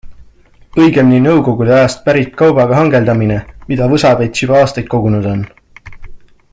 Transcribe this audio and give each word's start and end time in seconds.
Õigemini 0.83 1.19
nõukogude 1.25 1.75
ajast 1.75 2.01
pärit 2.07 2.31
kaubaga 2.39 2.79
hangeldamine, 2.79 3.37
mida 3.73 3.91
Võsa-Pets 3.95 4.45
juba 4.45 4.59
aastaid 4.63 4.89
kogunud 4.95 5.33
on. 5.35 5.49